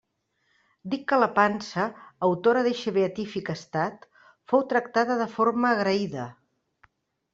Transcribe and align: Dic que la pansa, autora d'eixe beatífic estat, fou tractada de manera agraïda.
Dic 0.93 1.03
que 1.11 1.19
la 1.23 1.27
pansa, 1.35 1.83
autora 2.29 2.63
d'eixe 2.67 2.95
beatífic 2.95 3.53
estat, 3.55 4.09
fou 4.53 4.65
tractada 4.73 5.19
de 5.21 5.29
manera 5.37 5.75
agraïda. 5.79 6.27